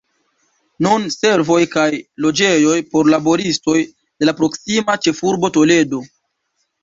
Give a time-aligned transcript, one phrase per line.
[0.85, 1.83] Nun servoj kaj
[2.25, 3.77] loĝejoj por laboristoj
[4.23, 6.01] de la proksima ĉefurbo Toledo.